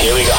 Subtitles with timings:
[0.00, 0.38] Here we go.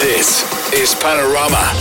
[0.00, 1.72] This is Panorama.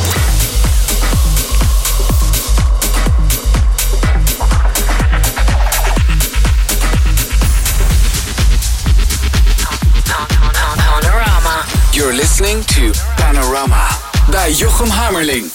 [10.78, 11.66] Panorama.
[11.94, 13.88] You're listening to Panorama
[14.30, 15.52] bij Jochem Hammerling.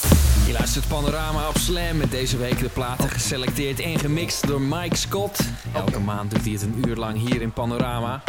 [0.46, 1.39] Je luistert Panorama op
[1.70, 5.40] Slam met deze week de platen geselecteerd en gemixt door Mike Scott.
[5.74, 8.22] Elke maand doet hij het een uur lang hier in Panorama.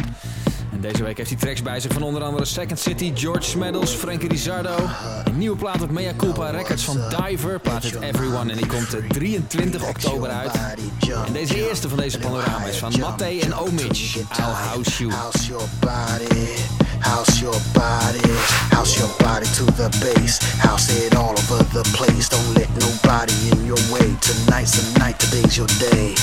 [0.71, 3.91] En deze week heeft hij tracks bij zich van onder andere Second City, George Smeddles,
[3.91, 4.75] Frankie Rizardo.
[5.23, 8.91] Een nieuwe plaat op Mea Culpa Records van Diver, plaat het Everyone en die komt
[8.91, 10.52] de 23 oktober uit.
[11.25, 15.13] En deze eerste van deze Panorama is van Matte en Omich, I'll House You.
[15.13, 16.47] House your body,
[16.99, 18.31] house your body,
[18.69, 22.30] house your body to the base, house it all over the place.
[22.30, 24.16] Don't let nobody in your way.
[24.19, 26.16] Tonight's the night, today's your day.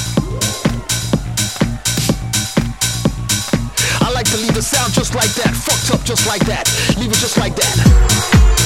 [4.08, 6.64] I like to leave the sound just like that, fucked up just like that,
[6.96, 8.58] leave it just like that.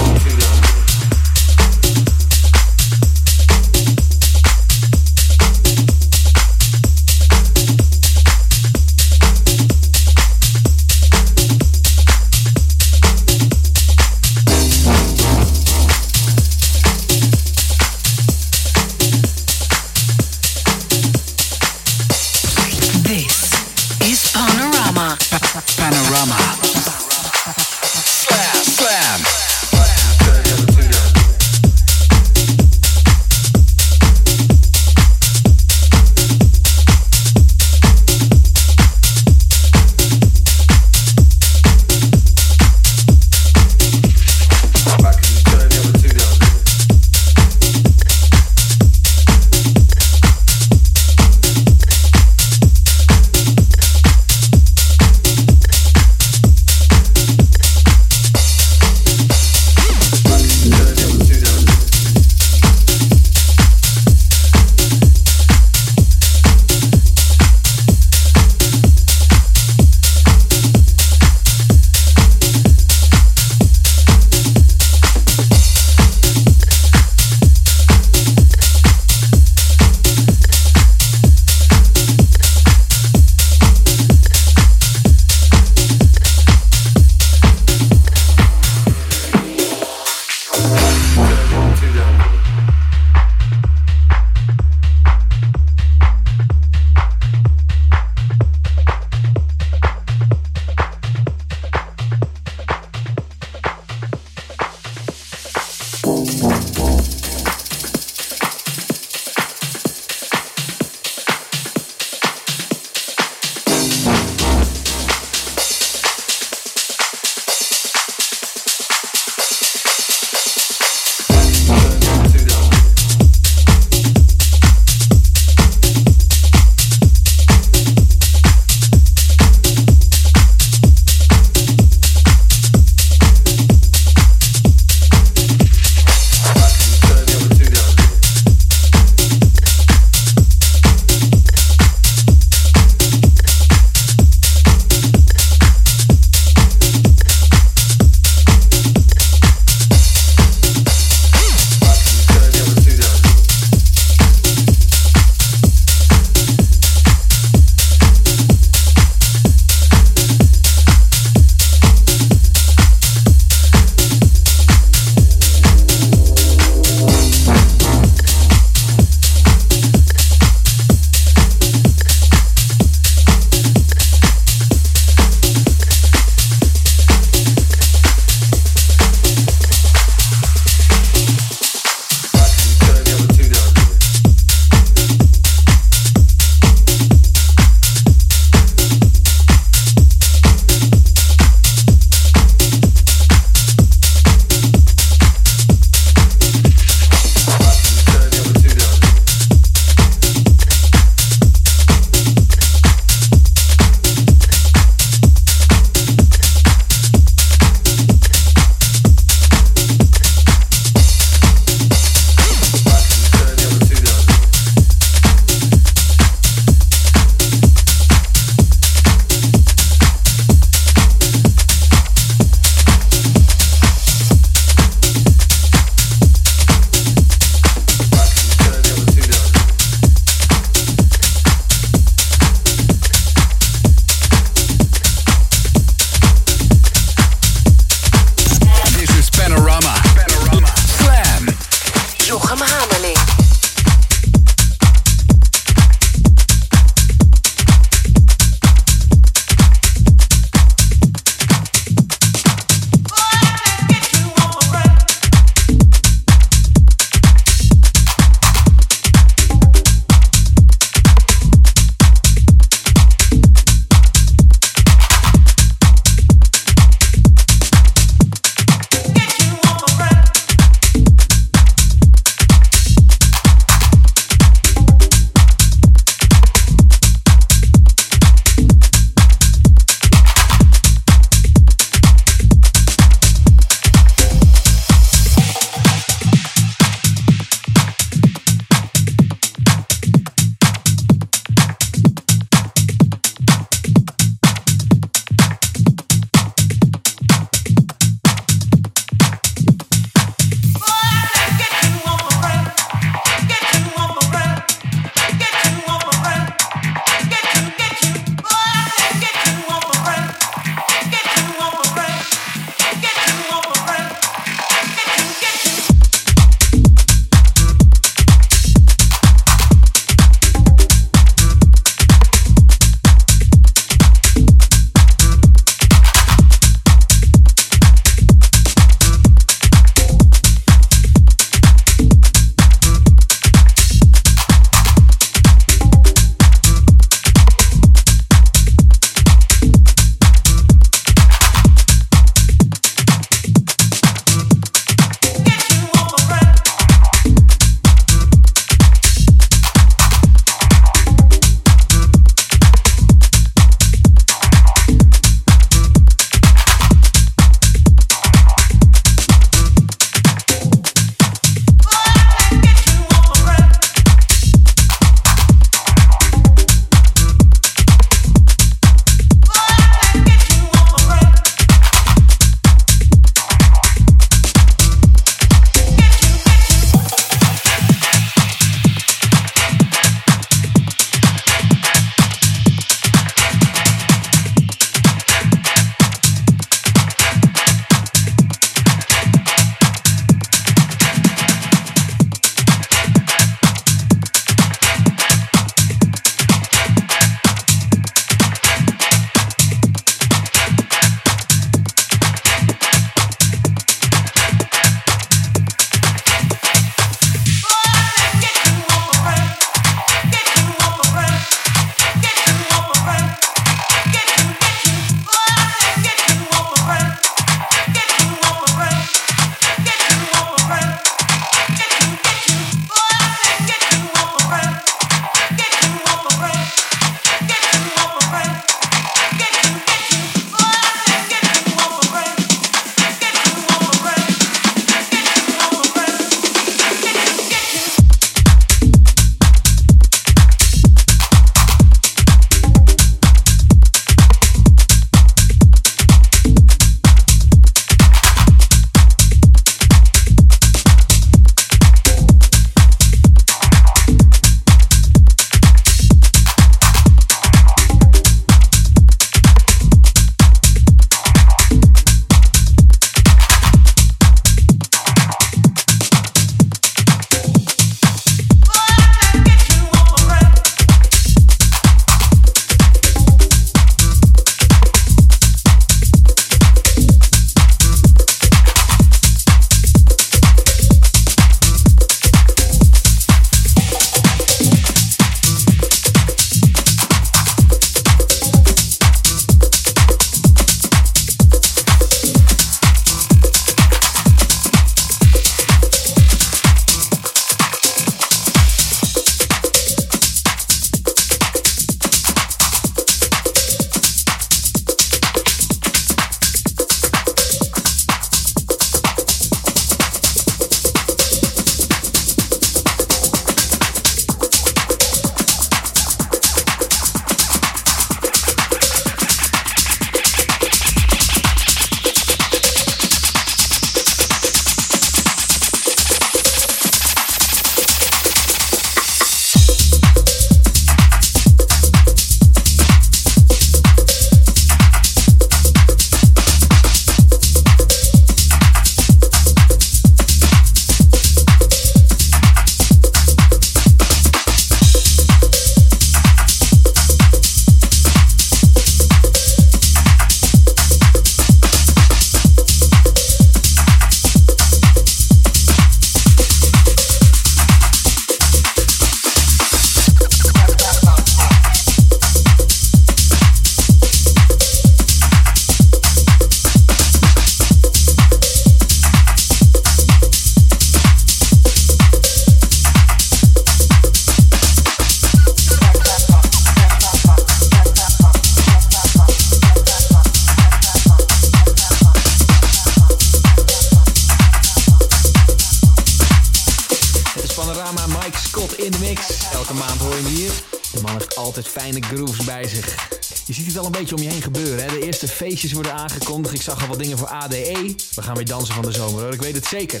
[595.56, 596.54] Feestjes worden aangekondigd.
[596.54, 597.94] Ik zag al wat dingen voor ADE.
[598.14, 600.00] We gaan weer dansen van de zomer hoor, ik weet het zeker.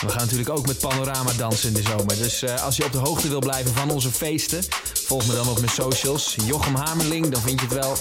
[0.00, 2.16] We gaan natuurlijk ook met panorama dansen in de zomer.
[2.16, 4.64] Dus uh, als je op de hoogte wil blijven van onze feesten,
[5.04, 6.36] volg me dan op mijn socials.
[6.44, 7.96] Jochem Hamerling, dan vind je het wel.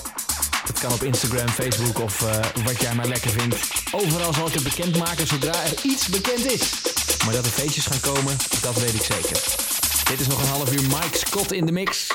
[0.66, 3.56] Het kan op Instagram, Facebook of uh, wat jij maar lekker vindt.
[3.92, 6.62] Overal zal ik het bekendmaken zodra er iets bekend is.
[7.26, 9.44] Maar dat er feestjes gaan komen, dat weet ik zeker.
[10.10, 12.08] Dit is nog een half uur Mike Scott in de mix.